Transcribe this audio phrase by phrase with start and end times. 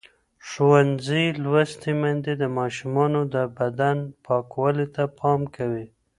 [0.47, 5.85] ښوونځې لوستې میندې د ماشومانو د بدن پاکوالي ته پام کوي.